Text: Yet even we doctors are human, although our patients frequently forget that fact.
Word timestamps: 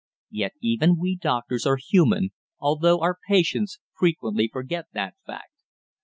Yet 0.31 0.53
even 0.63 0.97
we 0.97 1.15
doctors 1.15 1.67
are 1.67 1.77
human, 1.77 2.31
although 2.57 3.01
our 3.01 3.19
patients 3.27 3.77
frequently 3.95 4.49
forget 4.51 4.85
that 4.93 5.13
fact. 5.27 5.53